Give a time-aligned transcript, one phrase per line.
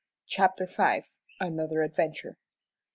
[0.25, 1.03] CHAPTER V.
[1.39, 2.35] ANOTHER ADVENTURE.